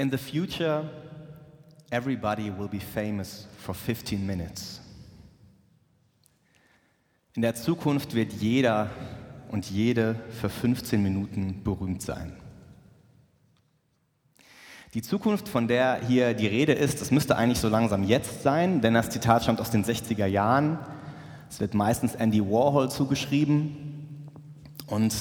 [0.00, 0.84] In the future,
[1.90, 4.80] everybody will be famous for 15 minutes.
[7.34, 8.90] In der Zukunft wird jeder
[9.50, 12.32] und jede für 15 Minuten berühmt sein.
[14.94, 18.80] Die Zukunft, von der hier die Rede ist, das müsste eigentlich so langsam jetzt sein,
[18.80, 20.78] denn das Zitat stammt aus den 60er Jahren.
[21.50, 24.28] Es wird meistens Andy Warhol zugeschrieben
[24.86, 25.12] und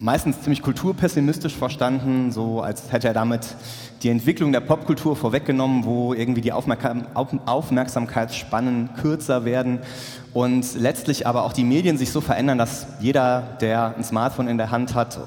[0.00, 3.56] meistens ziemlich kulturpessimistisch verstanden, so als hätte er damit
[4.02, 9.80] die Entwicklung der Popkultur vorweggenommen, wo irgendwie die Aufmerksamkeitsspannen kürzer werden
[10.32, 14.58] und letztlich aber auch die Medien sich so verändern, dass jeder, der ein Smartphone in
[14.58, 15.18] der Hand hat, äh,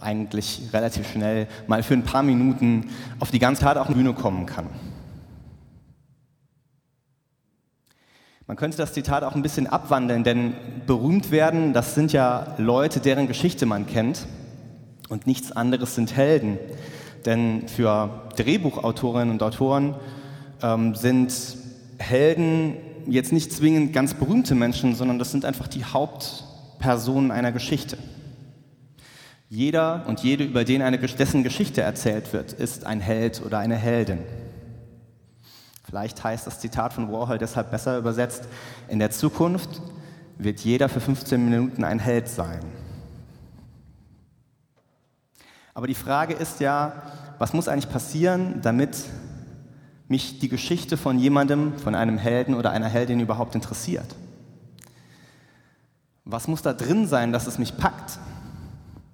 [0.00, 4.46] eigentlich relativ schnell mal für ein paar Minuten auf die ganz hart auch Bühne kommen
[4.46, 4.66] kann.
[8.48, 10.54] Man könnte das Zitat auch ein bisschen abwandeln, denn
[10.86, 14.26] berühmt werden, das sind ja Leute, deren Geschichte man kennt
[15.10, 16.58] und nichts anderes sind Helden.
[17.26, 19.96] Denn für Drehbuchautorinnen und Autoren
[20.62, 21.30] ähm, sind
[21.98, 27.98] Helden jetzt nicht zwingend ganz berühmte Menschen, sondern das sind einfach die Hauptpersonen einer Geschichte.
[29.50, 33.76] Jeder und jede, über den eine, dessen Geschichte erzählt wird, ist ein Held oder eine
[33.76, 34.20] Heldin.
[35.88, 38.44] Vielleicht heißt das Zitat von Warhol deshalb besser übersetzt,
[38.88, 39.80] in der Zukunft
[40.36, 42.60] wird jeder für 15 Minuten ein Held sein.
[45.72, 46.92] Aber die Frage ist ja,
[47.38, 48.98] was muss eigentlich passieren, damit
[50.08, 54.14] mich die Geschichte von jemandem, von einem Helden oder einer Heldin überhaupt interessiert?
[56.26, 58.18] Was muss da drin sein, dass es mich packt,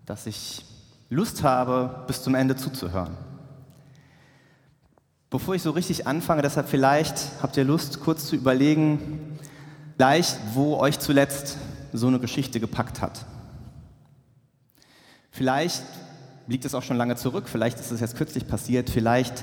[0.06, 0.64] dass ich
[1.08, 3.16] Lust habe, bis zum Ende zuzuhören?
[5.34, 9.36] Bevor ich so richtig anfange, deshalb vielleicht habt ihr Lust, kurz zu überlegen,
[9.98, 11.58] gleich, wo euch zuletzt
[11.92, 13.26] so eine Geschichte gepackt hat.
[15.32, 15.82] Vielleicht
[16.46, 19.42] liegt es auch schon lange zurück, vielleicht ist es jetzt kürzlich passiert, vielleicht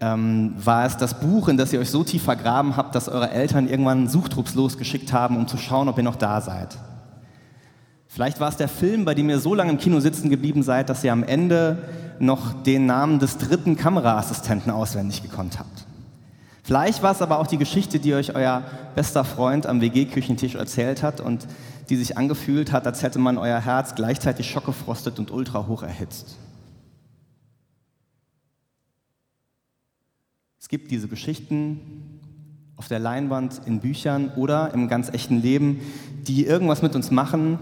[0.00, 3.30] ähm, war es das Buch, in das ihr euch so tief vergraben habt, dass eure
[3.30, 6.76] Eltern irgendwann Suchtrupps losgeschickt haben, um zu schauen, ob ihr noch da seid.
[8.12, 10.90] Vielleicht war es der Film, bei dem ihr so lange im Kino sitzen geblieben seid,
[10.90, 15.86] dass ihr am Ende noch den Namen des dritten Kameraassistenten auswendig gekonnt habt.
[16.62, 18.64] Vielleicht war es aber auch die Geschichte, die euch euer
[18.94, 21.46] bester Freund am WG-Küchentisch erzählt hat und
[21.88, 26.36] die sich angefühlt hat, als hätte man euer Herz gleichzeitig schockgefrostet und ultra hoch erhitzt.
[30.60, 31.80] Es gibt diese Geschichten
[32.76, 35.80] auf der Leinwand, in Büchern oder im ganz echten Leben,
[36.26, 37.58] die irgendwas mit uns machen,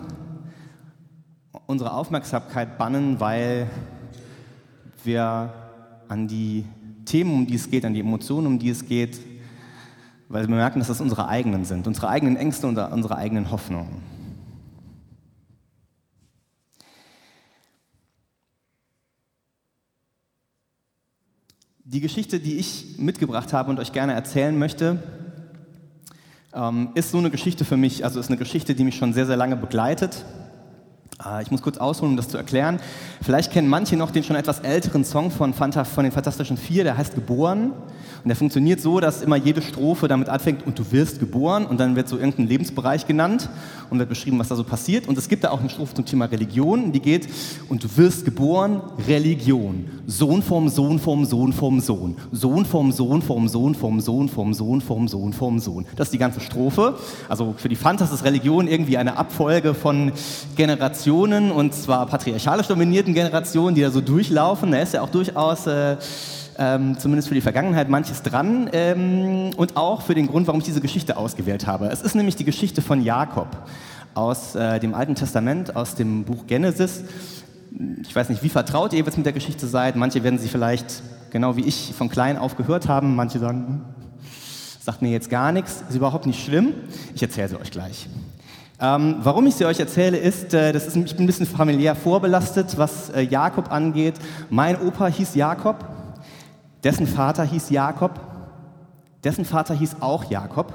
[1.67, 3.69] unsere Aufmerksamkeit bannen, weil
[5.05, 5.53] wir
[6.09, 6.65] an die
[7.05, 9.21] Themen, um die es geht, an die Emotionen, um die es geht,
[10.29, 14.03] weil wir merken, dass das unsere eigenen sind, unsere eigenen Ängste und unsere eigenen Hoffnungen.
[21.85, 25.03] Die Geschichte, die ich mitgebracht habe und euch gerne erzählen möchte,
[26.55, 29.27] ähm, ist so eine Geschichte für mich, also ist eine Geschichte, die mich schon sehr,
[29.27, 30.25] sehr lange begleitet.
[31.23, 32.81] Ah, ich muss kurz ausholen, um das zu erklären.
[33.21, 36.83] Vielleicht kennen manche noch den schon etwas älteren Song von, Fanta, von den Fantastischen Vier,
[36.83, 37.73] der heißt Geboren.
[38.23, 41.79] Und der funktioniert so, dass immer jede Strophe damit anfängt, und du wirst geboren, und
[41.79, 43.51] dann wird so irgendein Lebensbereich genannt
[43.91, 45.09] und wird beschrieben, was da so passiert.
[45.09, 47.29] Und es gibt da auch eine Strophe zum Thema Religion, die geht,
[47.69, 49.87] und du wirst geboren, Religion.
[50.07, 52.17] Sohn vom Sohn vom Sohn vom Sohn.
[52.33, 55.87] Sohn vom Sohn vom Sohn vom Sohn vom Sohn vom Sohn vom Sohn.
[55.97, 56.97] Das ist die ganze Strophe.
[57.29, 60.13] Also für die Fantas ist Religion irgendwie eine Abfolge von
[60.57, 64.71] Generationen, und zwar patriarchalisch dominierten Generationen, die da so durchlaufen.
[64.71, 65.67] Da ist ja auch durchaus...
[65.67, 65.97] Äh,
[66.59, 70.67] ähm, zumindest für die Vergangenheit, manches dran ähm, und auch für den Grund, warum ich
[70.67, 71.87] diese Geschichte ausgewählt habe.
[71.87, 73.49] Es ist nämlich die Geschichte von Jakob
[74.13, 77.05] aus äh, dem Alten Testament, aus dem Buch Genesis.
[78.03, 79.97] Ich weiß nicht, wie vertraut ihr jetzt mit der Geschichte seid.
[79.97, 83.17] Manche werden sie vielleicht, genau wie ich, von klein auf gehört haben.
[83.17, 83.81] Manche sagen, hm,
[84.83, 86.75] sagt mir jetzt gar nichts, ist überhaupt nicht schlimm.
[87.15, 88.07] Ich erzähle sie euch gleich.
[88.81, 91.95] Ähm, warum ich sie euch erzähle, ist, äh, das ist, ich bin ein bisschen familiär
[91.95, 94.15] vorbelastet, was äh, Jakob angeht.
[94.49, 95.85] Mein Opa hieß Jakob.
[96.83, 98.19] Dessen Vater hieß Jakob,
[99.23, 100.73] dessen Vater hieß auch Jakob.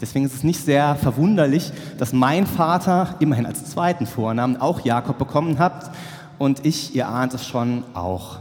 [0.00, 5.16] Deswegen ist es nicht sehr verwunderlich, dass mein Vater immerhin als zweiten Vornamen auch Jakob
[5.16, 5.90] bekommen hat
[6.38, 8.40] und ich, ihr ahnt es schon, auch.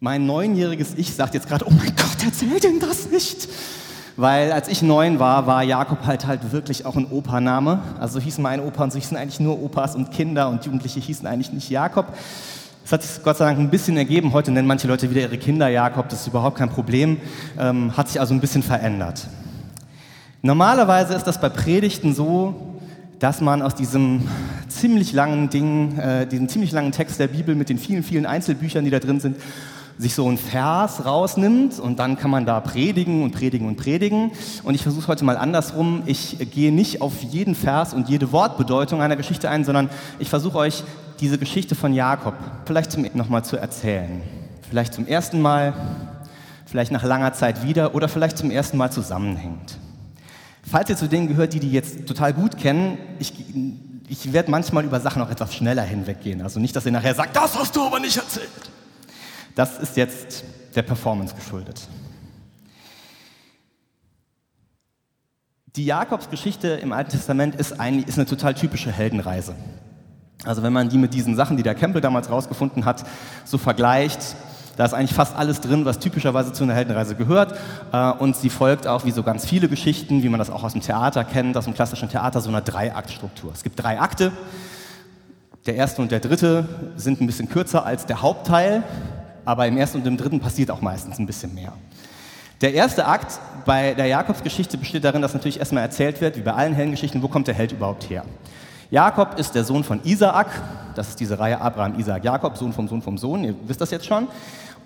[0.00, 3.48] Mein neunjähriges Ich sagt jetzt gerade, oh mein Gott, erzähl denn das nicht.
[4.16, 7.80] Weil als ich neun war, war Jakob halt halt wirklich auch ein Opaname.
[7.98, 11.26] Also hieß mein Opa und so hießen eigentlich nur Opas und Kinder und Jugendliche hießen
[11.26, 12.06] eigentlich nicht Jakob.
[12.84, 14.32] Es hat sich Gott sei Dank ein bisschen ergeben.
[14.32, 17.16] Heute nennen manche Leute wieder ihre Kinder Jakob, das ist überhaupt kein Problem.
[17.58, 19.26] Ähm, hat sich also ein bisschen verändert.
[20.42, 22.54] Normalerweise ist das bei Predigten so,
[23.18, 24.28] dass man aus diesem
[24.68, 28.84] ziemlich langen Ding, äh, diesen ziemlich langen Text der Bibel mit den vielen, vielen Einzelbüchern,
[28.84, 29.38] die da drin sind,
[29.98, 34.32] sich so einen Vers rausnimmt und dann kann man da predigen und predigen und predigen.
[34.64, 36.02] Und ich versuche heute mal andersrum.
[36.06, 39.88] Ich gehe nicht auf jeden Vers und jede Wortbedeutung einer Geschichte ein, sondern
[40.18, 40.82] ich versuche euch
[41.20, 42.34] diese Geschichte von Jakob
[42.66, 44.20] vielleicht nochmal zu erzählen.
[44.68, 45.74] Vielleicht zum ersten Mal,
[46.66, 49.78] vielleicht nach langer Zeit wieder oder vielleicht zum ersten Mal zusammenhängt.
[50.68, 53.32] Falls ihr zu denen gehört, die die jetzt total gut kennen, ich,
[54.08, 56.42] ich werde manchmal über Sachen auch etwas schneller hinweggehen.
[56.42, 58.48] Also nicht, dass ihr nachher sagt, das hast du aber nicht erzählt.
[59.54, 61.88] Das ist jetzt der Performance geschuldet.
[65.76, 69.54] Die Jakobsgeschichte im Alten Testament ist, eigentlich, ist eine total typische Heldenreise.
[70.44, 73.04] Also wenn man die mit diesen Sachen, die der Campbell damals rausgefunden hat,
[73.44, 74.36] so vergleicht,
[74.76, 77.58] da ist eigentlich fast alles drin, was typischerweise zu einer Heldenreise gehört.
[77.92, 80.72] Äh, und sie folgt auch, wie so ganz viele Geschichten, wie man das auch aus
[80.72, 83.52] dem Theater kennt, aus dem klassischen Theater, so einer Dreiaktstruktur.
[83.52, 84.32] Es gibt drei Akte.
[85.66, 88.82] Der erste und der dritte sind ein bisschen kürzer als der Hauptteil
[89.44, 91.72] aber im ersten und im dritten passiert auch meistens ein bisschen mehr.
[92.60, 96.52] Der erste Akt bei der Jakobsgeschichte besteht darin, dass natürlich erstmal erzählt wird, wie bei
[96.52, 98.24] allen Heldengeschichten, wo kommt der Held überhaupt her.
[98.90, 100.46] Jakob ist der Sohn von Isaak,
[100.94, 103.90] das ist diese Reihe Abraham, Isaak, Jakob, Sohn vom Sohn vom Sohn, ihr wisst das
[103.90, 104.28] jetzt schon.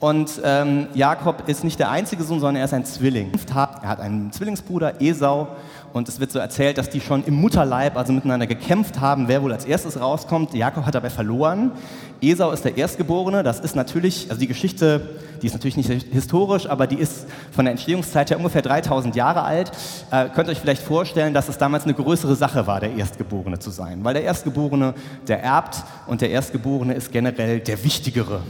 [0.01, 3.33] Und ähm, Jakob ist nicht der einzige Sohn, sondern er ist ein Zwilling.
[3.55, 5.49] Er hat einen Zwillingsbruder, Esau,
[5.93, 9.43] und es wird so erzählt, dass die schon im Mutterleib, also miteinander gekämpft haben, wer
[9.43, 10.55] wohl als erstes rauskommt.
[10.55, 11.73] Jakob hat dabei verloren.
[12.21, 13.43] Esau ist der Erstgeborene.
[13.43, 15.09] Das ist natürlich, also die Geschichte,
[15.41, 19.43] die ist natürlich nicht historisch, aber die ist von der Entstehungszeit her ungefähr 3000 Jahre
[19.43, 19.73] alt.
[20.11, 23.71] Äh, könnt euch vielleicht vorstellen, dass es damals eine größere Sache war, der Erstgeborene zu
[23.71, 24.05] sein.
[24.05, 24.95] Weil der Erstgeborene,
[25.27, 28.43] der erbt und der Erstgeborene ist generell der Wichtigere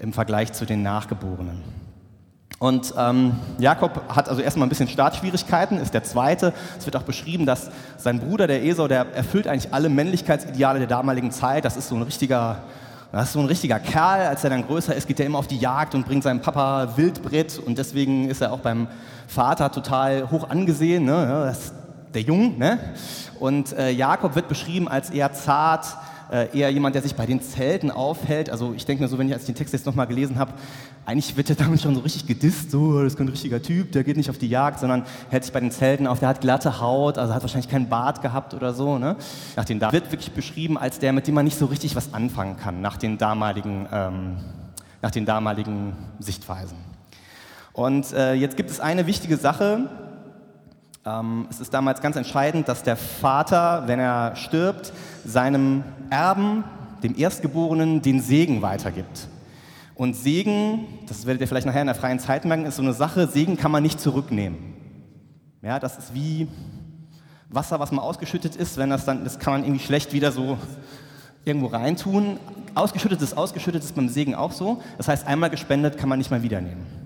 [0.00, 1.75] im Vergleich zu den Nachgeborenen.
[2.58, 6.54] Und ähm, Jakob hat also erstmal ein bisschen Startschwierigkeiten, ist der Zweite.
[6.78, 10.88] Es wird auch beschrieben, dass sein Bruder, der Esau, der erfüllt eigentlich alle Männlichkeitsideale der
[10.88, 11.66] damaligen Zeit.
[11.66, 12.62] Das ist so ein richtiger,
[13.12, 14.26] das ist so ein richtiger Kerl.
[14.26, 16.96] Als er dann größer ist, geht er immer auf die Jagd und bringt seinem Papa
[16.96, 17.58] Wildbrett.
[17.58, 18.88] Und deswegen ist er auch beim
[19.28, 21.04] Vater total hoch angesehen.
[21.04, 21.44] Ne?
[21.44, 21.74] Das ist
[22.14, 22.56] der Jung.
[22.56, 22.78] Ne?
[23.38, 25.86] Und äh, Jakob wird beschrieben als eher zart,
[26.30, 28.50] äh, eher jemand, der sich bei den Zelten aufhält.
[28.50, 30.52] Also ich denke mir so, wenn ich als den Text jetzt nochmal gelesen habe,
[31.04, 34.04] eigentlich wird er damit schon so richtig gedisst, so, das ist kein richtiger Typ, der
[34.04, 36.80] geht nicht auf die Jagd, sondern hält sich bei den Zelten auf, der hat glatte
[36.80, 38.98] Haut, also hat wahrscheinlich keinen Bart gehabt oder so.
[38.98, 39.16] Ne?
[39.56, 42.56] Nach den, wird wirklich beschrieben als der, mit dem man nicht so richtig was anfangen
[42.56, 44.36] kann, nach den damaligen, ähm,
[45.02, 46.78] nach den damaligen Sichtweisen.
[47.72, 49.90] Und äh, jetzt gibt es eine wichtige Sache,
[51.50, 54.92] es ist damals ganz entscheidend, dass der Vater, wenn er stirbt,
[55.24, 56.64] seinem Erben,
[57.04, 59.28] dem Erstgeborenen, den Segen weitergibt.
[59.94, 62.92] Und Segen, das werdet ihr vielleicht nachher in der freien Zeit merken, ist so eine
[62.92, 64.58] Sache, Segen kann man nicht zurücknehmen.
[65.62, 66.48] Ja, das ist wie
[67.50, 70.58] Wasser, was mal ausgeschüttet ist, wenn das dann, das kann man irgendwie schlecht wieder so
[71.44, 72.40] irgendwo reintun.
[72.74, 74.82] Ausgeschüttet ist ausgeschüttet ist beim Segen auch so.
[74.98, 77.05] Das heißt, einmal gespendet kann man nicht mehr wiedernehmen.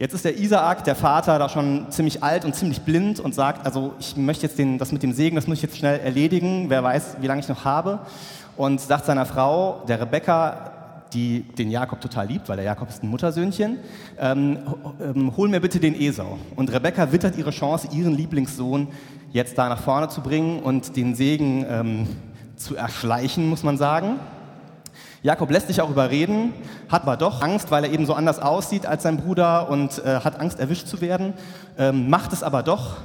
[0.00, 3.66] Jetzt ist der Isaak, der Vater, da schon ziemlich alt und ziemlich blind und sagt,
[3.66, 6.70] also ich möchte jetzt den, das mit dem Segen, das muss ich jetzt schnell erledigen,
[6.70, 7.98] wer weiß, wie lange ich noch habe.
[8.56, 13.02] Und sagt seiner Frau, der Rebecca, die den Jakob total liebt, weil der Jakob ist
[13.02, 13.76] ein Muttersöhnchen,
[14.18, 14.60] ähm,
[15.02, 16.38] ähm, hol mir bitte den Esau.
[16.56, 18.88] Und Rebecca wittert ihre Chance, ihren Lieblingssohn
[19.32, 22.08] jetzt da nach vorne zu bringen und den Segen ähm,
[22.56, 24.18] zu erschleichen, muss man sagen.
[25.22, 26.54] Jakob lässt sich auch überreden,
[26.88, 30.20] hat aber doch Angst, weil er eben so anders aussieht als sein Bruder und äh,
[30.20, 31.34] hat Angst, erwischt zu werden,
[31.76, 32.96] ähm, macht es aber doch,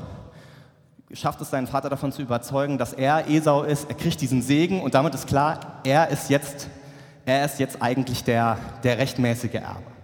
[1.12, 4.81] schafft es seinen Vater davon zu überzeugen, dass er Esau ist, er kriegt diesen Segen
[4.81, 6.69] und damit ist klar, er ist jetzt,
[7.25, 9.95] er ist jetzt eigentlich der, der rechtmäßige Erbe.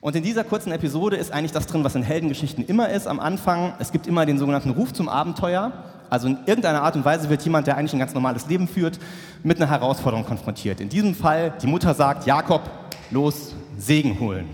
[0.00, 3.18] Und in dieser kurzen Episode ist eigentlich das drin, was in Heldengeschichten immer ist am
[3.20, 3.74] Anfang.
[3.78, 5.72] Es gibt immer den sogenannten Ruf zum Abenteuer.
[6.10, 8.98] Also in irgendeiner Art und Weise wird jemand, der eigentlich ein ganz normales Leben führt,
[9.42, 10.80] mit einer Herausforderung konfrontiert.
[10.80, 12.62] In diesem Fall, die Mutter sagt, Jakob,
[13.10, 14.48] los, Segen holen.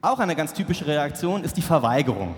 [0.00, 2.34] Auch eine ganz typische Reaktion ist die Verweigerung.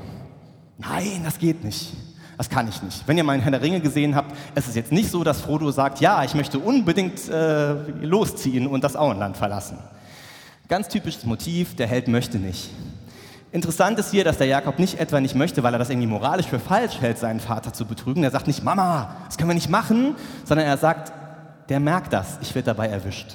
[0.79, 1.93] Nein, das geht nicht.
[2.37, 3.03] Das kann ich nicht.
[3.07, 5.71] Wenn ihr mal Herr der Ringe gesehen habt, es ist jetzt nicht so, dass Frodo
[5.71, 9.79] sagt, ja, ich möchte unbedingt äh, losziehen und das Auenland verlassen.
[10.69, 12.71] Ganz typisches Motiv, der Held möchte nicht.
[13.57, 16.45] Interessant ist hier, dass der Jakob nicht etwa nicht möchte, weil er das irgendwie moralisch
[16.45, 18.23] für falsch hält, seinen Vater zu betrügen.
[18.23, 21.11] Er sagt nicht, Mama, das können wir nicht machen, sondern er sagt,
[21.71, 23.35] der merkt das, ich werde dabei erwischt.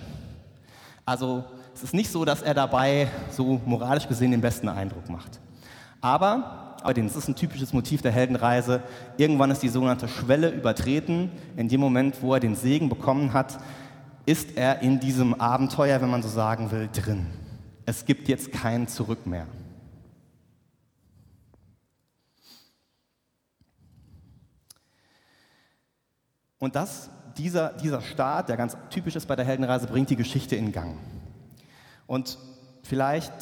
[1.07, 5.39] Also es ist nicht so, dass er dabei so moralisch gesehen den besten Eindruck macht.
[6.01, 8.81] Aber, aber das ist ein typisches Motiv der Heldenreise,
[9.17, 11.31] irgendwann ist die sogenannte Schwelle übertreten.
[11.57, 13.57] In dem Moment, wo er den Segen bekommen hat,
[14.27, 17.25] ist er in diesem Abenteuer, wenn man so sagen will, drin.
[17.87, 19.47] Es gibt jetzt kein Zurück mehr.
[26.61, 30.55] Und das, dieser, dieser Start, der ganz typisch ist bei der Heldenreise, bringt die Geschichte
[30.55, 30.95] in Gang.
[32.05, 32.37] Und
[32.83, 33.33] vielleicht,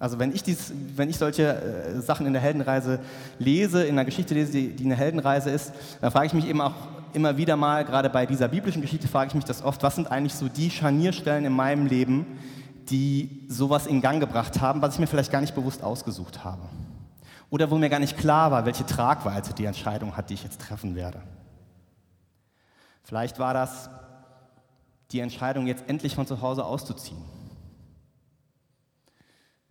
[0.00, 2.98] also wenn ich, dies, wenn ich solche äh, Sachen in der Heldenreise
[3.38, 6.60] lese, in einer Geschichte lese, die, die eine Heldenreise ist, dann frage ich mich eben
[6.60, 6.74] auch
[7.12, 10.10] immer wieder mal, gerade bei dieser biblischen Geschichte, frage ich mich das oft, was sind
[10.10, 12.26] eigentlich so die Scharnierstellen in meinem Leben,
[12.88, 16.62] die sowas in Gang gebracht haben, was ich mir vielleicht gar nicht bewusst ausgesucht habe.
[17.48, 20.60] Oder wo mir gar nicht klar war, welche Tragweite die Entscheidung hat, die ich jetzt
[20.60, 21.22] treffen werde.
[23.02, 23.90] Vielleicht war das
[25.10, 27.22] die Entscheidung, jetzt endlich von zu Hause auszuziehen.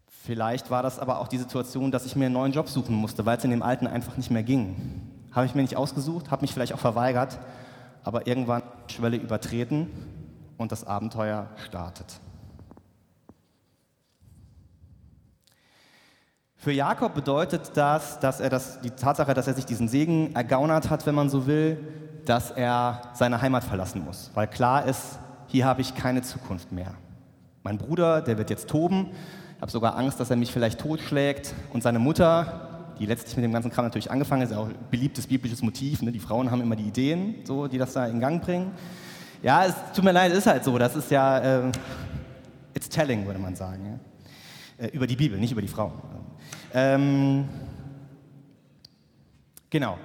[0.08, 3.26] Vielleicht war das aber auch die Situation, dass ich mir einen neuen Job suchen musste,
[3.26, 5.02] weil es in dem alten einfach nicht mehr ging.
[5.32, 7.40] Habe ich mir nicht ausgesucht, habe mich vielleicht auch verweigert,
[8.04, 9.90] aber irgendwann Schwelle übertreten
[10.58, 12.20] und das Abenteuer startet.
[16.58, 20.90] Für Jakob bedeutet das, dass er das, die Tatsache, dass er sich diesen Segen ergaunert
[20.90, 21.78] hat, wenn man so will,
[22.30, 24.30] dass er seine Heimat verlassen muss.
[24.36, 25.18] Weil klar ist,
[25.48, 26.94] hier habe ich keine Zukunft mehr.
[27.64, 29.08] Mein Bruder, der wird jetzt toben.
[29.56, 31.56] Ich habe sogar Angst, dass er mich vielleicht totschlägt.
[31.74, 34.76] Und seine Mutter, die letztlich mit dem ganzen Kram natürlich angefangen ist, ist auch ein
[34.92, 36.04] beliebtes biblisches Motiv.
[36.04, 36.12] Ne?
[36.12, 38.74] Die Frauen haben immer die Ideen, so, die das da in Gang bringen.
[39.42, 40.78] Ja, es tut mir leid, es ist halt so.
[40.78, 41.72] Das ist ja, äh,
[42.76, 44.00] it's telling, würde man sagen.
[44.78, 44.86] Ja?
[44.86, 45.94] Äh, über die Bibel, nicht über die Frauen.
[46.76, 47.50] Ähm,
[49.72, 49.98] genau.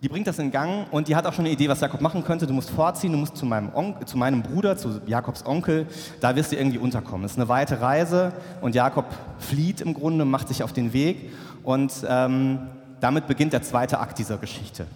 [0.00, 2.22] Die bringt das in Gang und die hat auch schon eine Idee, was Jakob machen
[2.22, 2.46] könnte.
[2.46, 5.86] Du musst vorziehen, du musst zu meinem, Onkel, zu meinem Bruder, zu Jakobs Onkel,
[6.20, 7.24] da wirst du irgendwie unterkommen.
[7.24, 9.06] Es ist eine weite Reise und Jakob
[9.40, 11.32] flieht im Grunde, macht sich auf den Weg
[11.64, 12.60] und ähm,
[13.00, 14.86] damit beginnt der zweite Akt dieser Geschichte.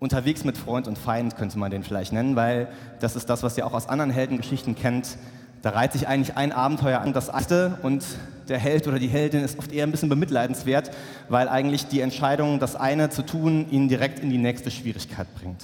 [0.00, 2.66] Unterwegs mit Freund und Feind könnte man den vielleicht nennen, weil
[2.98, 5.16] das ist das, was ihr auch aus anderen Heldengeschichten kennt.
[5.62, 8.04] Da reiht sich eigentlich ein Abenteuer an das achte und
[8.48, 10.90] der Held oder die Heldin ist oft eher ein bisschen bemitleidenswert,
[11.28, 15.62] weil eigentlich die Entscheidung, das eine zu tun, ihn direkt in die nächste Schwierigkeit bringt.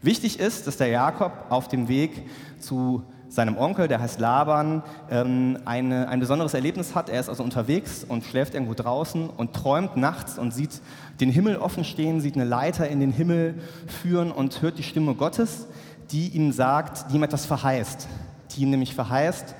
[0.00, 2.26] Wichtig ist, dass der Jakob auf dem Weg
[2.58, 7.10] zu seinem Onkel, der heißt Laban, ähm, eine, ein besonderes Erlebnis hat.
[7.10, 10.80] Er ist also unterwegs und schläft irgendwo draußen und träumt nachts und sieht
[11.20, 13.54] den Himmel offen stehen, sieht eine Leiter in den Himmel
[13.86, 15.66] führen und hört die Stimme Gottes,
[16.10, 18.08] die ihm sagt, die ihm etwas verheißt
[18.56, 19.54] die nämlich verheißt,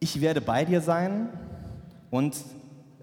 [0.00, 1.28] ich werde bei dir sein
[2.10, 2.36] und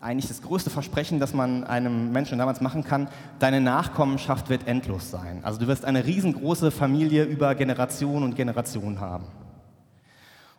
[0.01, 5.09] eigentlich das größte Versprechen, das man einem Menschen damals machen kann, deine Nachkommenschaft wird endlos
[5.09, 5.43] sein.
[5.43, 9.25] Also du wirst eine riesengroße Familie über Generationen und Generationen haben.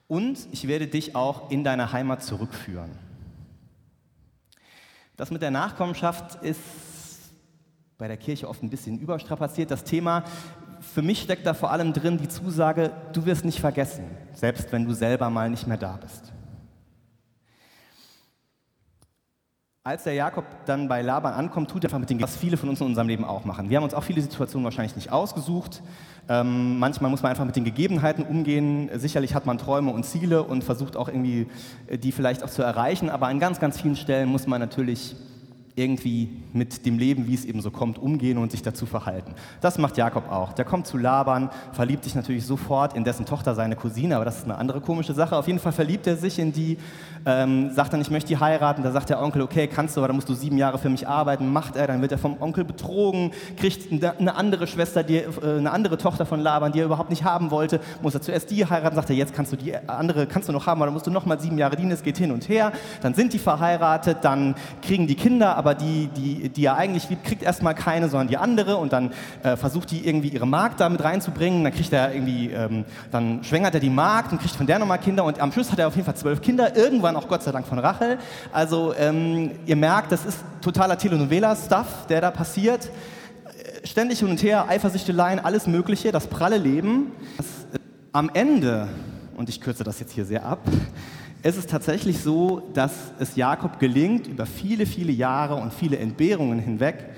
[0.07, 2.91] Und ich werde dich auch in deine Heimat zurückführen.
[5.17, 6.61] Das mit der Nachkommenschaft ist
[7.99, 9.71] bei der Kirche oft ein bisschen überstrapaziert.
[9.71, 10.25] Das Thema
[10.81, 14.85] für mich steckt da vor allem drin die Zusage, du wirst nicht vergessen, selbst wenn
[14.85, 16.33] du selber mal nicht mehr da bist.
[19.89, 22.69] Als der Jakob dann bei Laban ankommt, tut er einfach mit dem, was viele von
[22.69, 23.71] uns in unserem Leben auch machen.
[23.71, 25.83] Wir haben uns auch viele Situationen wahrscheinlich nicht ausgesucht.
[26.29, 28.91] Ähm, manchmal muss man einfach mit den Gegebenheiten umgehen.
[28.97, 31.47] Sicherlich hat man Träume und Ziele und versucht auch irgendwie,
[31.87, 33.09] äh, die vielleicht auch zu erreichen.
[33.09, 35.17] Aber an ganz, ganz vielen Stellen muss man natürlich
[35.79, 39.35] irgendwie mit dem Leben, wie es eben so kommt, umgehen und sich dazu verhalten.
[39.61, 40.53] Das macht Jakob auch.
[40.53, 44.39] Der kommt zu Laban, verliebt sich natürlich sofort in dessen Tochter, seine Cousine, aber das
[44.39, 45.37] ist eine andere komische Sache.
[45.37, 46.79] Auf jeden Fall verliebt er sich in die,
[47.25, 48.83] ähm, sagt dann, ich möchte die heiraten.
[48.83, 51.07] Da sagt der Onkel, okay, kannst du, aber dann musst du sieben Jahre für mich
[51.07, 51.53] arbeiten.
[51.53, 55.71] Macht er, dann wird er vom Onkel betrogen, kriegt eine andere Schwester, die, äh, eine
[55.71, 57.81] andere Tochter von Laban, die er überhaupt nicht haben wollte.
[58.03, 60.67] Muss er zuerst die heiraten, sagt er, jetzt kannst du die andere, kannst du noch
[60.67, 61.93] haben, aber dann musst du noch mal sieben Jahre dienen.
[61.93, 62.73] Es geht hin und her.
[63.03, 67.11] Dann sind die verheiratet, dann kriegen die Kinder, aber aber die, die, die er eigentlich
[67.11, 70.81] liebt, kriegt erstmal keine, sondern die andere und dann äh, versucht die irgendwie ihre Magd
[70.81, 74.57] da mit reinzubringen, dann kriegt er irgendwie, ähm, dann schwängert er die Magd und kriegt
[74.57, 77.17] von der nochmal Kinder und am Schluss hat er auf jeden Fall zwölf Kinder, irgendwann
[77.17, 78.17] auch Gott sei Dank von Rachel.
[78.51, 82.89] Also ähm, ihr merkt, das ist totaler Telenovela-Stuff, der da passiert.
[83.85, 87.13] Ständig hin und her, Eifersüchteleien, alles Mögliche, das pralle Leben.
[87.37, 87.79] Das, äh,
[88.13, 88.89] am Ende,
[89.37, 90.61] und ich kürze das jetzt hier sehr ab,
[91.43, 96.59] es ist tatsächlich so, dass es Jakob gelingt, über viele, viele Jahre und viele Entbehrungen
[96.59, 97.11] hinweg,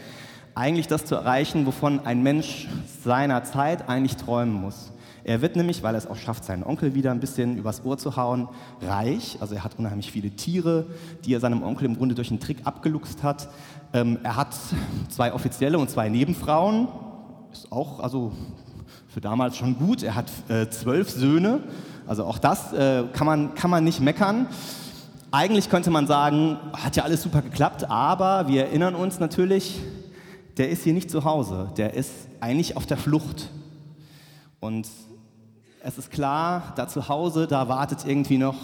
[0.55, 2.69] eigentlich das zu erreichen, wovon ein Mensch
[3.03, 4.93] seiner Zeit eigentlich träumen muss.
[5.25, 7.99] Er wird nämlich, weil er es auch schafft, seinen Onkel wieder ein bisschen übers Ohr
[7.99, 8.49] zu hauen,
[8.83, 9.39] reich.
[9.41, 10.87] Also er hat unheimlich viele Tiere,
[11.25, 13.49] die er seinem Onkel im Grunde durch einen Trick abgeluchst hat.
[13.93, 14.55] Ähm, er hat
[15.09, 16.89] zwei offizielle und zwei Nebenfrauen.
[17.53, 18.33] Ist auch also
[19.09, 20.03] für damals schon gut.
[20.03, 21.61] Er hat äh, zwölf Söhne
[22.11, 24.49] also auch das äh, kann, man, kann man nicht meckern.
[25.31, 29.79] Eigentlich könnte man sagen, hat ja alles super geklappt, aber wir erinnern uns natürlich,
[30.57, 33.49] der ist hier nicht zu Hause, der ist eigentlich auf der Flucht.
[34.59, 34.89] Und
[35.85, 38.57] es ist klar, da zu Hause, da wartet irgendwie noch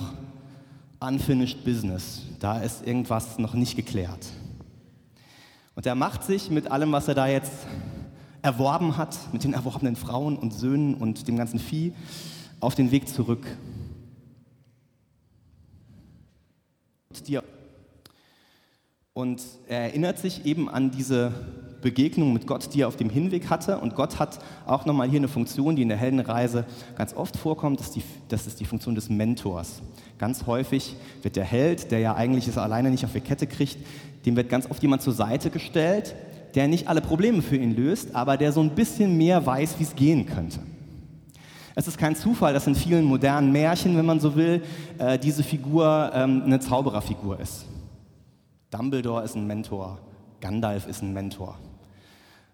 [0.98, 2.22] unfinished business.
[2.40, 4.26] Da ist irgendwas noch nicht geklärt.
[5.76, 7.52] Und er macht sich mit allem, was er da jetzt
[8.42, 11.92] erworben hat, mit den erworbenen Frauen und Söhnen und dem ganzen Vieh,
[12.60, 13.46] auf den Weg zurück.
[19.16, 21.32] Und er erinnert sich eben an diese
[21.80, 23.78] Begegnung mit Gott, die er auf dem Hinweg hatte.
[23.78, 26.66] Und Gott hat auch nochmal hier eine Funktion, die in der Heldenreise
[26.98, 27.80] ganz oft vorkommt.
[27.80, 29.80] Das ist, die, das ist die Funktion des Mentors.
[30.18, 33.78] Ganz häufig wird der Held, der ja eigentlich es alleine nicht auf die Kette kriegt,
[34.26, 36.14] dem wird ganz oft jemand zur Seite gestellt,
[36.54, 39.84] der nicht alle Probleme für ihn löst, aber der so ein bisschen mehr weiß, wie
[39.84, 40.60] es gehen könnte.
[41.78, 44.62] Es ist kein Zufall, dass in vielen modernen Märchen, wenn man so will,
[44.96, 47.66] äh, diese Figur ähm, eine Zaubererfigur ist.
[48.70, 49.98] Dumbledore ist ein Mentor,
[50.40, 51.58] Gandalf ist ein Mentor.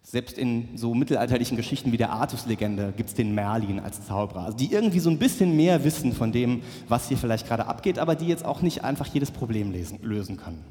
[0.02, 4.58] Selbst in so mittelalterlichen Geschichten wie der Artus-Legende gibt es den Merlin als Zauberer, also
[4.58, 8.16] die irgendwie so ein bisschen mehr wissen von dem, was hier vielleicht gerade abgeht, aber
[8.16, 10.64] die jetzt auch nicht einfach jedes Problem lesen, lösen können.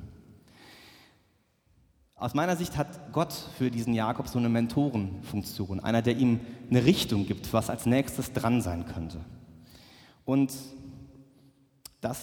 [2.22, 6.86] Aus meiner Sicht hat Gott für diesen Jakob so eine Mentorenfunktion, einer, der ihm eine
[6.86, 9.18] Richtung gibt, was als nächstes dran sein könnte.
[10.24, 10.54] Und
[12.00, 12.22] das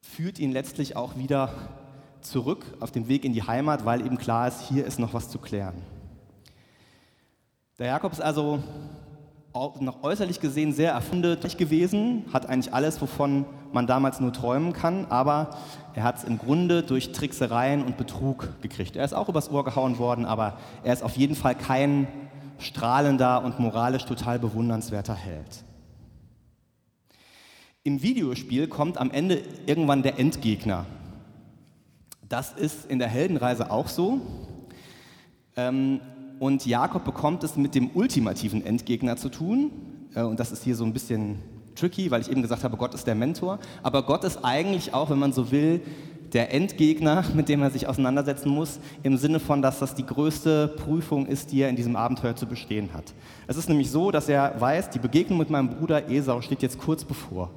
[0.00, 1.52] führt ihn letztlich auch wieder
[2.22, 5.28] zurück auf den Weg in die Heimat, weil eben klar ist, hier ist noch was
[5.28, 5.82] zu klären.
[7.78, 8.62] Der Jakob ist also
[9.80, 15.06] noch äußerlich gesehen sehr erfundet gewesen, hat eigentlich alles, wovon man damals nur träumen kann,
[15.06, 15.50] aber
[15.94, 18.96] er hat es im Grunde durch Tricksereien und Betrug gekriegt.
[18.96, 22.06] Er ist auch übers Ohr gehauen worden, aber er ist auf jeden Fall kein
[22.58, 25.64] strahlender und moralisch total bewundernswerter Held.
[27.84, 30.86] Im Videospiel kommt am Ende irgendwann der Endgegner
[32.28, 34.20] das ist in der Heldenreise auch so.
[35.56, 36.00] Ähm,
[36.38, 39.70] und Jakob bekommt es mit dem ultimativen Endgegner zu tun.
[40.14, 41.36] Äh, und das ist hier so ein bisschen
[41.74, 43.58] tricky, weil ich eben gesagt habe, Gott ist der Mentor.
[43.82, 45.80] Aber Gott ist eigentlich auch, wenn man so will,
[46.32, 50.68] der Endgegner, mit dem er sich auseinandersetzen muss, im Sinne von, dass das die größte
[50.68, 53.14] Prüfung ist, die er in diesem Abenteuer zu bestehen hat.
[53.46, 56.78] Es ist nämlich so, dass er weiß, die Begegnung mit meinem Bruder Esau steht jetzt
[56.78, 57.50] kurz bevor.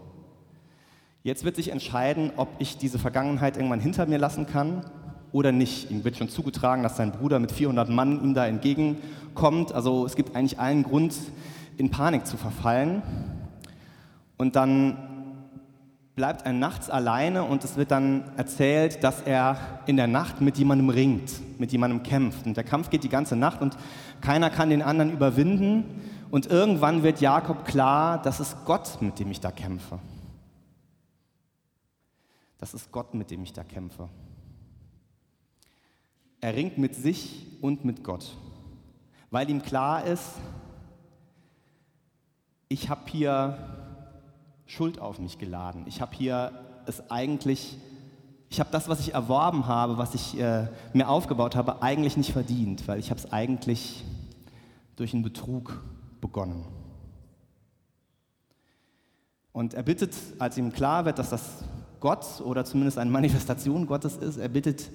[1.23, 4.83] Jetzt wird sich entscheiden, ob ich diese Vergangenheit irgendwann hinter mir lassen kann
[5.31, 5.91] oder nicht.
[5.91, 9.73] Ihm wird schon zugetragen, dass sein Bruder mit 400 Mann ihm da entgegenkommt.
[9.73, 11.15] Also es gibt eigentlich allen Grund,
[11.77, 13.01] in Panik zu verfallen.
[14.37, 14.97] Und dann
[16.15, 20.57] bleibt er nachts alleine und es wird dann erzählt, dass er in der Nacht mit
[20.57, 22.45] jemandem ringt, mit jemandem kämpft.
[22.45, 23.77] Und der Kampf geht die ganze Nacht und
[24.19, 25.85] keiner kann den anderen überwinden.
[26.29, 29.99] Und irgendwann wird Jakob klar, das ist Gott, mit dem ich da kämpfe.
[32.57, 34.07] Das ist Gott, mit dem ich da kämpfe.
[36.41, 38.35] Er ringt mit sich und mit Gott,
[39.29, 40.33] weil ihm klar ist,
[42.67, 43.57] ich habe hier
[44.65, 45.83] Schuld auf mich geladen.
[45.85, 46.51] Ich habe hier
[46.85, 47.77] es eigentlich,
[48.49, 52.31] ich habe das, was ich erworben habe, was ich äh, mir aufgebaut habe, eigentlich nicht
[52.31, 54.03] verdient, weil ich habe es eigentlich
[54.95, 55.83] durch einen Betrug
[56.21, 56.65] begonnen.
[59.51, 61.63] Und er bittet, als ihm klar wird, dass das
[61.99, 64.37] Gott oder zumindest eine Manifestation Gottes ist.
[64.37, 64.89] Er bittet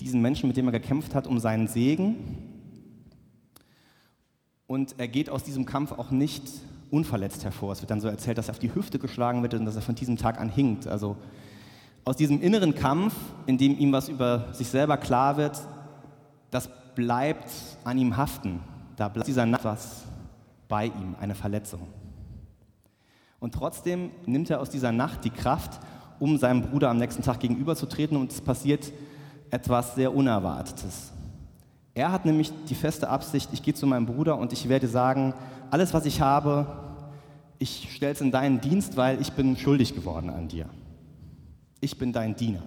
[0.00, 2.16] diesen Menschen, mit dem er gekämpft hat, um seinen Segen.
[4.66, 6.42] Und er geht aus diesem Kampf auch nicht
[6.90, 7.72] unverletzt hervor.
[7.72, 9.82] Es wird dann so erzählt, dass er auf die Hüfte geschlagen wird und dass er
[9.82, 10.86] von diesem Tag an hinkt.
[10.86, 11.16] Also
[12.04, 13.14] aus diesem inneren Kampf,
[13.46, 15.60] in dem ihm was über sich selber klar wird,
[16.50, 17.50] das bleibt
[17.84, 18.60] an ihm haften.
[18.96, 20.04] Da bleibt dieser Nacht was
[20.68, 21.86] bei ihm, eine Verletzung.
[23.38, 25.80] Und trotzdem nimmt er aus dieser Nacht die Kraft,
[26.18, 28.92] um seinem Bruder am nächsten Tag gegenüberzutreten und es passiert
[29.50, 31.12] etwas sehr Unerwartetes.
[31.94, 35.34] Er hat nämlich die feste Absicht, ich gehe zu meinem Bruder und ich werde sagen,
[35.70, 36.66] alles, was ich habe,
[37.58, 40.66] ich stelle es in deinen Dienst, weil ich bin schuldig geworden an dir.
[41.80, 42.62] Ich bin dein Diener.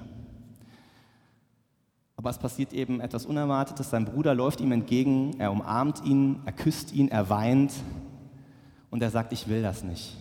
[2.15, 3.89] Aber es passiert eben etwas Unerwartetes.
[3.89, 7.73] Sein Bruder läuft ihm entgegen, er umarmt ihn, er küsst ihn, er weint
[8.91, 10.15] und er sagt, ich will das nicht.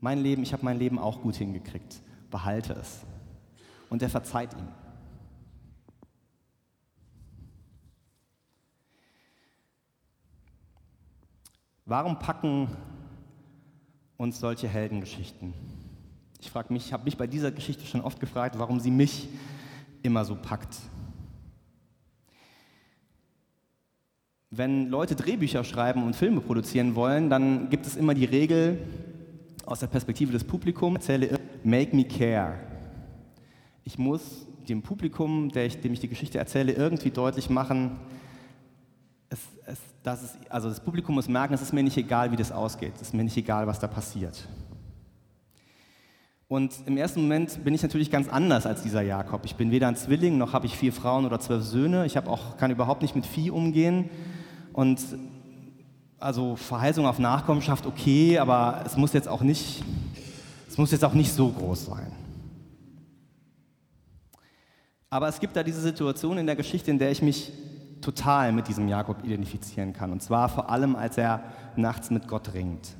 [0.00, 3.00] Mein Leben, ich habe mein Leben auch gut hingekriegt behalte es.
[3.88, 4.68] Und er verzeiht ihm.
[11.90, 12.68] Warum packen
[14.16, 15.54] uns solche Heldengeschichten?
[16.40, 19.28] Ich frage mich, habe mich bei dieser Geschichte schon oft gefragt, warum sie mich
[20.04, 20.76] immer so packt.
[24.50, 28.86] Wenn Leute Drehbücher schreiben und Filme produzieren wollen, dann gibt es immer die Regel
[29.66, 32.60] aus der Perspektive des Publikums, erzähle Make me care.
[33.82, 37.96] Ich muss dem Publikum, dem ich die Geschichte erzähle, irgendwie deutlich machen,
[39.30, 42.36] es, es, dass es, also das Publikum muss merken, es ist mir nicht egal, wie
[42.36, 42.92] das ausgeht.
[42.96, 44.46] Es ist mir nicht egal, was da passiert.
[46.48, 49.44] Und im ersten Moment bin ich natürlich ganz anders als dieser Jakob.
[49.44, 52.06] Ich bin weder ein Zwilling, noch habe ich vier Frauen oder zwölf Söhne.
[52.06, 54.10] Ich auch, kann überhaupt nicht mit Vieh umgehen.
[54.72, 55.00] Und
[56.18, 59.84] also Verheißung auf Nachkommenschaft okay, aber es muss jetzt auch nicht,
[60.68, 62.10] es muss jetzt auch nicht so groß sein.
[65.08, 67.52] Aber es gibt da diese Situation in der Geschichte, in der ich mich
[68.00, 70.12] total mit diesem Jakob identifizieren kann.
[70.12, 71.44] Und zwar vor allem, als er
[71.76, 72.96] nachts mit Gott ringt.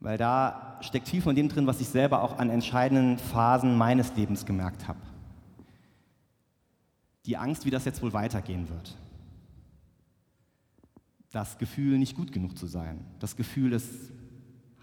[0.00, 4.16] Weil da steckt viel von dem drin, was ich selber auch an entscheidenden Phasen meines
[4.16, 4.98] Lebens gemerkt habe.
[7.26, 8.96] Die Angst, wie das jetzt wohl weitergehen wird.
[11.30, 13.04] Das Gefühl, nicht gut genug zu sein.
[13.20, 13.88] Das Gefühl, es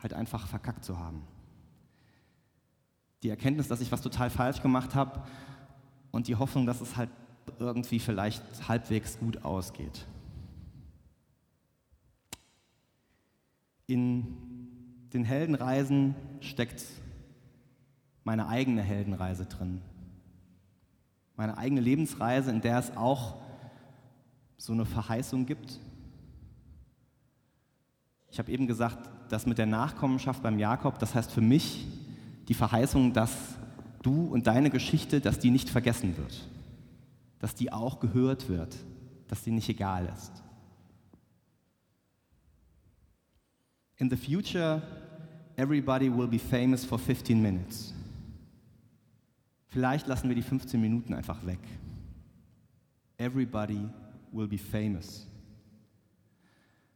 [0.01, 1.21] halt einfach verkackt zu haben.
[3.23, 5.21] Die Erkenntnis, dass ich was total falsch gemacht habe
[6.11, 7.09] und die Hoffnung, dass es halt
[7.59, 10.05] irgendwie vielleicht halbwegs gut ausgeht.
[13.87, 14.37] In
[15.13, 16.83] den Heldenreisen steckt
[18.23, 19.81] meine eigene Heldenreise drin.
[21.35, 23.37] Meine eigene Lebensreise, in der es auch
[24.57, 25.79] so eine Verheißung gibt.
[28.29, 31.87] Ich habe eben gesagt, das mit der Nachkommenschaft beim Jakob, das heißt für mich
[32.47, 33.31] die Verheißung, dass
[34.03, 36.47] du und deine Geschichte, dass die nicht vergessen wird
[37.39, 38.75] dass die auch gehört wird,
[39.27, 40.43] dass die nicht egal ist.
[43.97, 44.81] In the future,
[45.55, 47.93] everybody will be famous for 15 minutes.
[49.67, 51.59] Vielleicht lassen wir die 15 Minuten einfach weg.
[53.17, 53.87] Everybody
[54.31, 55.27] will be famous.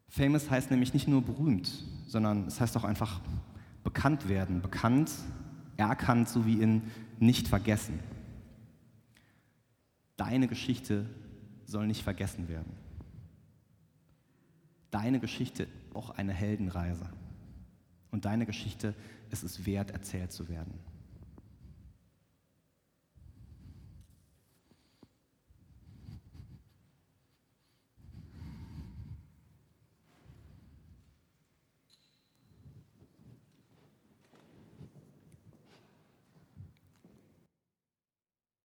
[0.07, 1.71] Famous heißt nämlich nicht nur berühmt,
[2.07, 3.19] sondern es heißt auch einfach
[3.83, 4.61] bekannt werden.
[4.61, 5.11] Bekannt,
[5.75, 6.83] erkannt sowie in
[7.19, 7.99] nicht vergessen.
[10.23, 11.05] Deine Geschichte
[11.65, 12.71] soll nicht vergessen werden.
[14.89, 17.09] Deine Geschichte auch eine Heldenreise.
[18.09, 18.95] Und deine Geschichte
[19.31, 20.79] ist es wert, erzählt zu werden.